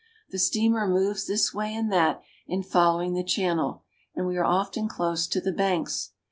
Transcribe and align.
The 0.31 0.39
steamer 0.39 0.87
moves 0.87 1.27
this 1.27 1.53
way 1.53 1.75
and 1.75 1.91
that 1.93 2.23
in 2.47 2.63
follow 2.63 3.03
ing 3.03 3.13
the 3.13 3.23
channel, 3.23 3.83
and 4.15 4.25
we 4.25 4.35
are 4.35 4.43
often 4.43 4.87
close 4.87 5.27
to 5.27 5.39
the 5.39 5.51
banks. 5.53 6.09